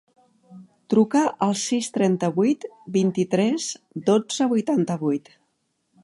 Truca 0.93 1.19
al 1.47 1.51
sis, 1.63 1.89
trenta-vuit, 1.97 2.65
vint-i-tres, 2.95 3.67
dotze, 4.09 4.47
vuitanta-vuit. 4.55 5.31